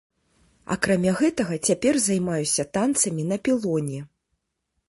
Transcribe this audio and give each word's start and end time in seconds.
Акрамя 0.75 1.11
гэтага 1.19 1.59
цяпер 1.69 1.93
займаюся 2.07 2.65
танцамі 2.79 3.23
на 3.33 3.41
пілоне. 3.49 3.99